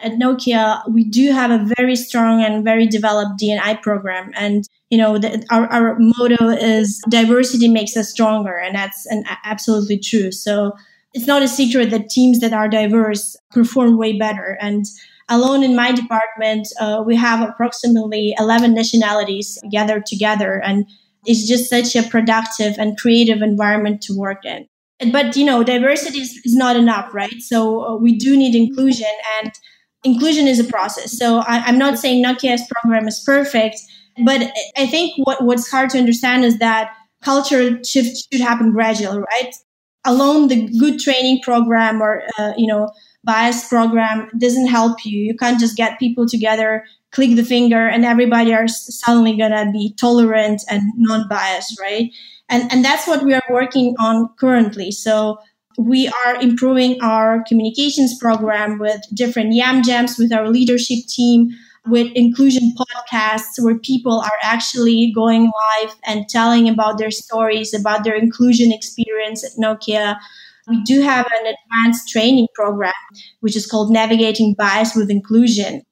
At 0.00 0.12
Nokia, 0.12 0.82
we 0.92 1.04
do 1.04 1.32
have 1.32 1.50
a 1.50 1.64
very 1.76 1.96
strong 1.96 2.42
and 2.44 2.62
very 2.62 2.86
developed 2.86 3.38
D&I 3.38 3.74
program, 3.76 4.30
and 4.36 4.68
you 4.90 4.98
know 4.98 5.18
the, 5.18 5.44
our 5.50 5.66
our 5.68 5.96
motto 5.98 6.50
is 6.50 7.02
diversity 7.08 7.66
makes 7.66 7.96
us 7.96 8.10
stronger, 8.10 8.58
and 8.58 8.74
that's 8.74 9.06
an, 9.06 9.24
absolutely 9.44 9.98
true. 9.98 10.30
So 10.30 10.74
it's 11.14 11.26
not 11.26 11.42
a 11.42 11.48
secret 11.48 11.90
that 11.90 12.10
teams 12.10 12.40
that 12.40 12.52
are 12.52 12.68
diverse 12.68 13.36
perform 13.50 13.96
way 13.96 14.18
better. 14.18 14.58
And 14.60 14.84
alone 15.28 15.62
in 15.62 15.74
my 15.74 15.92
department, 15.92 16.68
uh, 16.80 17.02
we 17.04 17.16
have 17.16 17.46
approximately 17.46 18.34
11 18.38 18.74
nationalities 18.74 19.58
gathered 19.70 20.06
together. 20.06 20.62
And 20.62 20.86
it's 21.26 21.46
just 21.46 21.68
such 21.68 21.96
a 21.96 22.08
productive 22.08 22.74
and 22.78 22.98
creative 22.98 23.42
environment 23.42 24.02
to 24.02 24.16
work 24.16 24.44
in. 24.44 24.66
But, 25.12 25.36
you 25.36 25.44
know, 25.44 25.62
diversity 25.62 26.20
is, 26.20 26.40
is 26.44 26.56
not 26.56 26.76
enough, 26.76 27.14
right? 27.14 27.40
So 27.40 27.84
uh, 27.84 27.96
we 27.96 28.16
do 28.16 28.36
need 28.36 28.54
inclusion 28.54 29.06
and 29.40 29.52
inclusion 30.02 30.48
is 30.48 30.58
a 30.58 30.64
process. 30.64 31.16
So 31.16 31.38
I, 31.38 31.58
I'm 31.60 31.78
not 31.78 31.98
saying 31.98 32.24
Nokia's 32.24 32.66
program 32.70 33.06
is 33.06 33.22
perfect, 33.24 33.76
but 34.24 34.50
I 34.76 34.86
think 34.86 35.12
what, 35.24 35.44
what's 35.44 35.70
hard 35.70 35.90
to 35.90 35.98
understand 35.98 36.44
is 36.44 36.58
that 36.58 36.92
culture 37.22 37.82
shift 37.84 38.26
should 38.32 38.40
happen 38.40 38.72
gradually, 38.72 39.18
right? 39.18 39.54
alone 40.04 40.48
the 40.48 40.68
good 40.78 40.98
training 40.98 41.40
program 41.42 42.02
or 42.02 42.22
uh, 42.38 42.52
you 42.56 42.66
know 42.66 42.90
bias 43.24 43.68
program 43.68 44.28
doesn't 44.38 44.68
help 44.68 45.04
you 45.04 45.20
you 45.20 45.36
can't 45.36 45.60
just 45.60 45.76
get 45.76 45.98
people 45.98 46.26
together 46.26 46.84
click 47.12 47.36
the 47.36 47.44
finger 47.44 47.88
and 47.88 48.04
everybody 48.04 48.52
are 48.52 48.68
suddenly 48.68 49.36
gonna 49.36 49.70
be 49.72 49.94
tolerant 49.98 50.62
and 50.68 50.82
non-biased 50.96 51.80
right? 51.80 52.10
And 52.48 52.70
and 52.72 52.84
that's 52.84 53.06
what 53.06 53.24
we 53.24 53.34
are 53.34 53.42
working 53.50 53.94
on 53.98 54.28
currently. 54.38 54.90
So 54.90 55.38
we 55.78 56.08
are 56.08 56.34
improving 56.40 57.00
our 57.02 57.44
communications 57.46 58.18
program 58.18 58.78
with 58.78 59.00
different 59.14 59.54
yam 59.54 59.82
jams 59.82 60.18
with 60.18 60.32
our 60.32 60.48
leadership 60.48 60.98
team 61.08 61.50
with 61.88 62.12
inclusion 62.14 62.74
podcasts 62.76 63.62
where 63.62 63.78
people 63.78 64.20
are 64.20 64.38
actually 64.42 65.12
going 65.14 65.50
live 65.80 65.94
and 66.04 66.28
telling 66.28 66.68
about 66.68 66.98
their 66.98 67.10
stories, 67.10 67.72
about 67.72 68.04
their 68.04 68.14
inclusion 68.14 68.72
experience 68.72 69.44
at 69.44 69.52
Nokia. 69.52 70.16
We 70.68 70.82
do 70.82 71.00
have 71.00 71.26
an 71.26 71.54
advanced 71.54 72.08
training 72.08 72.48
program, 72.54 72.92
which 73.40 73.56
is 73.56 73.66
called 73.66 73.90
Navigating 73.90 74.54
Bias 74.54 74.94
with 74.94 75.10
Inclusion, 75.10 75.82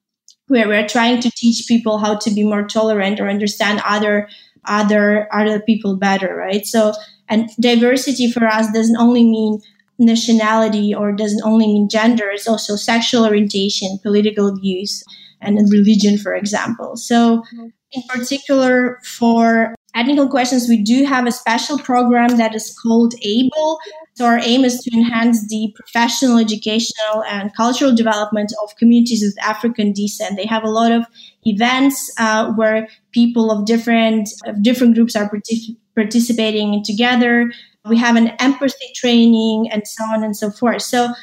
where 0.47 0.67
we're 0.67 0.87
trying 0.87 1.21
to 1.21 1.31
teach 1.31 1.67
people 1.67 1.97
how 1.97 2.17
to 2.17 2.31
be 2.31 2.43
more 2.43 2.67
tolerant 2.67 3.19
or 3.19 3.29
understand 3.29 3.81
other 3.85 4.27
other 4.65 5.27
other 5.33 5.59
people 5.59 5.95
better, 5.95 6.35
right? 6.35 6.65
So 6.65 6.93
and 7.29 7.49
diversity 7.59 8.31
for 8.31 8.45
us 8.45 8.71
doesn't 8.71 8.97
only 8.97 9.23
mean 9.23 9.61
nationality 9.99 10.93
or 10.93 11.11
doesn't 11.11 11.43
only 11.43 11.67
mean 11.67 11.89
gender, 11.89 12.29
it's 12.29 12.47
also 12.47 12.75
sexual 12.75 13.25
orientation, 13.25 13.99
political 14.03 14.55
views 14.55 15.03
and 15.41 15.57
religion, 15.71 16.17
for 16.17 16.35
example. 16.35 16.95
So, 16.97 17.43
in 17.91 18.01
particular, 18.09 18.99
for 19.03 19.75
ethnical 19.95 20.27
questions, 20.27 20.67
we 20.67 20.81
do 20.81 21.05
have 21.05 21.27
a 21.27 21.31
special 21.31 21.79
program 21.79 22.37
that 22.37 22.55
is 22.55 22.75
called 22.83 23.13
ABLE. 23.23 23.79
So, 24.17 24.25
our 24.25 24.39
aim 24.39 24.65
is 24.65 24.79
to 24.79 24.91
enhance 24.97 25.47
the 25.47 25.71
professional, 25.75 26.39
educational, 26.39 27.23
and 27.29 27.55
cultural 27.55 27.93
development 27.93 28.51
of 28.63 28.75
communities 28.77 29.21
with 29.21 29.37
African 29.43 29.93
descent. 29.93 30.37
They 30.37 30.47
have 30.47 30.63
a 30.63 30.69
lot 30.69 30.91
of 30.91 31.05
events 31.43 32.11
uh, 32.17 32.51
where 32.53 32.87
people 33.11 33.51
of 33.51 33.65
different 33.65 34.29
of 34.47 34.63
different 34.63 34.95
groups 34.95 35.15
are 35.15 35.29
partic- 35.29 35.77
participating 35.95 36.83
together. 36.83 37.51
We 37.87 37.97
have 37.97 38.15
an 38.15 38.29
empathy 38.39 38.87
training 38.95 39.69
and 39.71 39.87
so 39.87 40.03
on 40.05 40.23
and 40.23 40.35
so 40.35 40.49
forth. 40.49 40.81
So, 40.81 41.13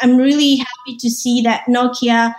I'm 0.00 0.16
really 0.16 0.56
happy 0.56 0.96
to 1.00 1.10
see 1.10 1.40
that 1.42 1.64
Nokia 1.68 2.34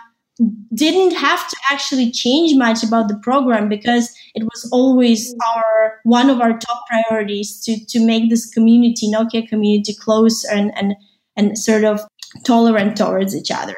didn't 0.74 1.15
have 1.15 1.48
to 1.48 1.56
actually 1.72 2.12
change 2.12 2.58
much 2.58 2.84
about 2.84 3.08
the 3.08 3.18
program 3.20 3.70
because 3.70 4.13
it 4.34 4.44
was 4.44 4.70
always 4.72 5.32
mm-hmm. 5.32 5.60
our 5.60 6.00
one 6.04 6.30
of 6.30 6.42
our 6.42 6.58
top 6.58 6.84
priorities 6.89 7.62
to 7.63 7.86
to 7.86 8.06
make 8.06 8.30
this 8.30 8.50
community 8.54 9.12
Nokia 9.12 9.48
community 9.48 9.96
close 9.96 10.44
and 10.44 10.72
and 10.75 10.96
and 11.38 11.58
sort 11.58 11.84
of 11.84 12.01
tolerant 12.44 12.98
towards 12.98 13.36
each 13.36 13.51
other. 13.51 13.75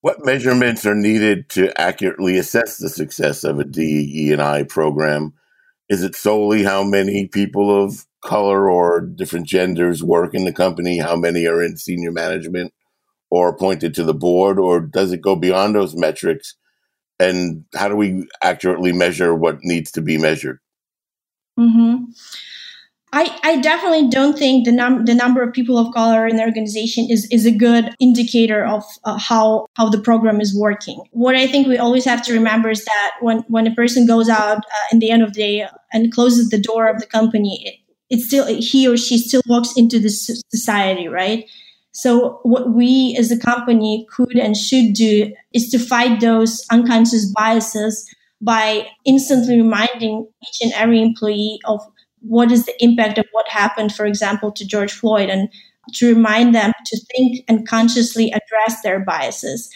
What 0.00 0.24
measurements 0.24 0.86
are 0.86 0.94
needed 0.94 1.48
to 1.50 1.78
accurately 1.80 2.38
assess 2.38 2.78
the 2.78 2.88
success 2.88 3.44
of 3.44 3.58
a 3.58 3.64
DE 3.64 4.32
and 4.32 4.42
I 4.42 4.62
program? 4.62 5.34
Is 5.88 6.02
it 6.02 6.14
solely 6.14 6.62
how 6.62 6.84
many 6.84 7.26
people 7.26 7.84
of 7.84 8.06
color 8.24 8.70
or 8.70 9.00
different 9.00 9.46
genders 9.46 10.02
work 10.02 10.34
in 10.34 10.44
the 10.44 10.52
company? 10.52 10.98
How 10.98 11.16
many 11.16 11.46
are 11.46 11.62
in 11.62 11.76
senior 11.76 12.12
management? 12.12 12.72
Or 13.30 13.48
appointed 13.48 13.94
to 13.94 14.04
the 14.04 14.14
board, 14.14 14.58
or 14.58 14.80
does 14.80 15.12
it 15.12 15.20
go 15.20 15.36
beyond 15.36 15.74
those 15.74 15.94
metrics? 15.94 16.54
And 17.20 17.64
how 17.74 17.88
do 17.88 17.96
we 17.96 18.26
accurately 18.42 18.92
measure 18.92 19.34
what 19.34 19.58
needs 19.62 19.90
to 19.92 20.00
be 20.00 20.18
measured? 20.18 20.60
Mm-hmm. 21.58 22.04
I, 23.12 23.38
I 23.42 23.60
definitely 23.60 24.08
don't 24.10 24.38
think 24.38 24.66
the, 24.66 24.72
num- 24.72 25.06
the 25.06 25.14
number 25.14 25.42
of 25.42 25.54
people 25.54 25.78
of 25.78 25.92
color 25.94 26.26
in 26.26 26.36
the 26.36 26.44
organization 26.44 27.06
is, 27.08 27.26
is 27.30 27.46
a 27.46 27.50
good 27.50 27.94
indicator 27.98 28.64
of 28.64 28.84
uh, 29.04 29.18
how, 29.18 29.66
how 29.76 29.88
the 29.88 30.00
program 30.00 30.40
is 30.42 30.54
working. 30.54 31.02
What 31.12 31.34
I 31.34 31.46
think 31.46 31.66
we 31.66 31.78
always 31.78 32.04
have 32.04 32.22
to 32.24 32.34
remember 32.34 32.68
is 32.70 32.84
that 32.84 33.12
when, 33.20 33.38
when 33.48 33.66
a 33.66 33.74
person 33.74 34.06
goes 34.06 34.28
out 34.28 34.58
uh, 34.58 34.86
in 34.92 34.98
the 34.98 35.10
end 35.10 35.22
of 35.22 35.32
the 35.32 35.40
day 35.40 35.66
and 35.92 36.12
closes 36.12 36.50
the 36.50 36.60
door 36.60 36.86
of 36.86 37.00
the 37.00 37.06
company, 37.06 37.62
it, 37.64 37.74
it's 38.10 38.26
still 38.26 38.46
he 38.46 38.86
or 38.86 38.96
she 38.96 39.16
still 39.18 39.42
walks 39.46 39.76
into 39.76 39.98
the 39.98 40.10
society, 40.10 41.08
right? 41.08 41.48
So 41.92 42.40
what 42.42 42.74
we 42.74 43.16
as 43.18 43.30
a 43.30 43.38
company 43.38 44.06
could 44.10 44.36
and 44.36 44.56
should 44.56 44.94
do 44.94 45.32
is 45.52 45.68
to 45.70 45.78
fight 45.78 46.20
those 46.20 46.64
unconscious 46.70 47.32
biases 47.32 48.08
by 48.40 48.86
instantly 49.04 49.56
reminding 49.56 50.28
each 50.46 50.58
and 50.62 50.72
every 50.74 51.02
employee 51.02 51.58
of 51.64 51.80
what 52.20 52.52
is 52.52 52.66
the 52.66 52.84
impact 52.84 53.18
of 53.18 53.26
what 53.32 53.48
happened, 53.48 53.94
for 53.94 54.06
example, 54.06 54.52
to 54.52 54.66
George 54.66 54.92
Floyd, 54.92 55.28
and 55.30 55.48
to 55.94 56.14
remind 56.14 56.54
them 56.54 56.72
to 56.86 57.00
think 57.16 57.44
and 57.48 57.66
consciously 57.66 58.30
address 58.30 58.82
their 58.82 59.00
biases. 59.00 59.70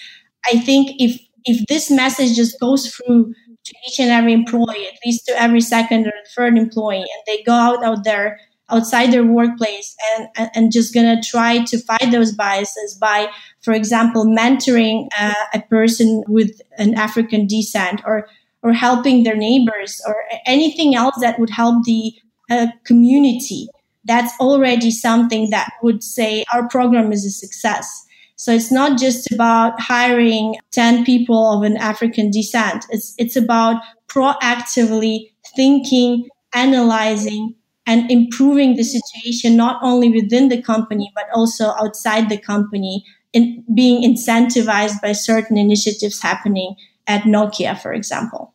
I 0.53 0.59
think 0.59 0.91
if 0.99 1.21
if 1.45 1.67
this 1.67 1.91
message 1.91 2.37
just 2.37 2.61
goes 2.61 2.87
through 2.87 3.35
to 3.65 3.75
each 3.89 3.99
and 3.99 4.11
every 4.11 4.33
employee, 4.33 4.87
at 4.87 4.99
least 5.05 5.27
to 5.27 5.41
every 5.41 5.61
second 5.61 6.07
or 6.07 6.13
third 6.37 6.57
employee, 6.57 6.99
and 6.99 7.23
they 7.27 7.43
go 7.43 7.53
out 7.53 7.83
out 7.85 8.05
there 8.05 8.39
outside 8.71 9.13
their 9.13 9.25
workplace 9.25 9.95
and, 10.17 10.51
and 10.55 10.73
just 10.73 10.95
gonna 10.95 11.21
try 11.23 11.65
to 11.65 11.79
fight 11.79 12.11
those 12.11 12.33
biases 12.33 12.95
by, 12.95 13.29
for 13.61 13.75
example, 13.75 14.25
mentoring 14.25 15.09
uh, 15.19 15.35
a 15.55 15.61
person 15.63 16.23
with 16.29 16.61
an 16.79 16.95
African 16.95 17.47
descent 17.47 18.01
or 18.05 18.29
or 18.63 18.73
helping 18.73 19.25
their 19.25 19.37
neighbors 19.37 20.01
or 20.07 20.15
anything 20.47 20.95
else 20.95 21.17
that 21.21 21.39
would 21.39 21.51
help 21.51 21.85
the 21.85 22.15
uh, 22.51 22.69
community. 22.85 23.69
That's 24.05 24.33
already 24.41 24.91
something 24.91 25.51
that 25.51 25.73
would 25.83 26.03
say 26.03 26.45
our 26.53 26.69
program 26.69 27.13
is 27.13 27.25
a 27.25 27.31
success. 27.31 28.07
So 28.37 28.53
it's 28.53 28.73
not 28.73 28.99
just 28.99 29.31
about 29.33 29.81
hiring 29.81 30.57
10 30.73 31.05
people 31.05 31.53
of 31.53 31.63
an 31.63 31.77
African 31.77 32.31
descent. 32.31 32.87
It's, 32.91 33.15
it's 33.19 33.37
about 33.37 33.83
proactively 34.09 35.31
thinking, 35.55 36.29
analyzing, 36.55 37.55
and 37.87 38.11
improving 38.11 38.77
the 38.77 38.85
situation 38.85 39.57
not 39.57 39.81
only 39.83 40.11
within 40.11 40.49
the 40.49 40.63
company 40.63 41.11
but 41.15 41.27
also 41.35 41.71
outside 41.81 42.29
the 42.29 42.39
company 42.39 43.05
in 43.33 43.65
being 43.75 44.03
incentivized 44.03 45.01
by 45.01 45.13
certain 45.13 45.57
initiatives 45.57 46.21
happening 46.23 46.77
at 47.07 47.23
Nokia, 47.23 47.79
for 47.81 47.93
example. 47.93 48.53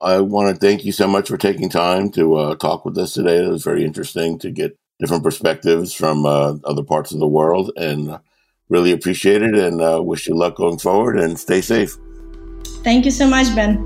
I 0.00 0.18
want 0.18 0.52
to 0.52 0.60
thank 0.60 0.84
you 0.84 0.92
so 0.92 1.06
much 1.06 1.28
for 1.28 1.38
taking 1.38 1.68
time 1.68 2.10
to 2.10 2.34
uh, 2.34 2.54
talk 2.56 2.84
with 2.84 2.98
us 2.98 3.14
today. 3.14 3.44
It 3.44 3.48
was 3.48 3.62
very 3.62 3.84
interesting 3.84 4.38
to 4.40 4.50
get 4.50 4.76
different 4.98 5.22
perspectives 5.22 5.94
from 5.94 6.26
uh, 6.26 6.54
other 6.64 6.82
parts 6.82 7.12
of 7.12 7.20
the 7.20 7.28
world 7.28 7.70
and 7.76 8.18
really 8.68 8.90
appreciate 8.90 9.42
it 9.42 9.54
and 9.54 9.80
uh, 9.80 10.02
wish 10.02 10.26
you 10.26 10.34
luck 10.34 10.56
going 10.56 10.78
forward 10.78 11.18
and 11.18 11.38
stay 11.38 11.60
safe. 11.60 11.96
Thank 12.82 13.04
you 13.04 13.12
so 13.12 13.28
much, 13.28 13.54
Ben. 13.54 13.80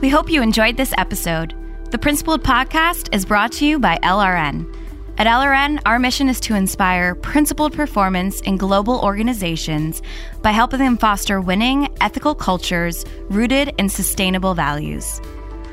We 0.00 0.08
hope 0.08 0.30
you 0.30 0.40
enjoyed 0.40 0.76
this 0.76 0.94
episode. 0.96 1.54
The 1.90 1.98
Principled 1.98 2.44
Podcast 2.44 3.14
is 3.14 3.24
brought 3.24 3.50
to 3.52 3.66
you 3.66 3.78
by 3.78 3.96
LRN. 4.02 4.76
At 5.16 5.26
LRN, 5.26 5.80
our 5.86 5.98
mission 5.98 6.28
is 6.28 6.38
to 6.40 6.54
inspire 6.54 7.14
principled 7.14 7.72
performance 7.72 8.42
in 8.42 8.58
global 8.58 9.00
organizations 9.00 10.02
by 10.42 10.50
helping 10.50 10.80
them 10.80 10.98
foster 10.98 11.40
winning, 11.40 11.88
ethical 12.02 12.34
cultures 12.34 13.06
rooted 13.30 13.72
in 13.78 13.88
sustainable 13.88 14.52
values. 14.52 15.18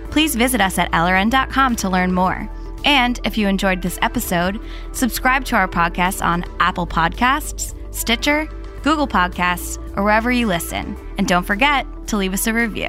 Please 0.09 0.35
visit 0.35 0.61
us 0.61 0.77
at 0.77 0.89
LRN.com 0.93 1.75
to 1.75 1.89
learn 1.89 2.13
more. 2.13 2.49
And 2.85 3.19
if 3.25 3.37
you 3.37 3.49
enjoyed 3.49 3.81
this 3.81 3.99
episode, 4.01 4.61
subscribe 4.93 5.43
to 5.45 5.57
our 5.57 5.67
podcast 5.67 6.23
on 6.23 6.45
Apple 6.61 6.87
Podcasts, 6.87 7.75
Stitcher, 7.93 8.47
Google 8.83 9.07
Podcasts, 9.07 9.77
or 9.97 10.03
wherever 10.03 10.31
you 10.31 10.47
listen. 10.47 10.95
And 11.17 11.27
don't 11.27 11.43
forget 11.43 11.85
to 12.07 12.15
leave 12.15 12.33
us 12.33 12.47
a 12.47 12.53
review. 12.53 12.87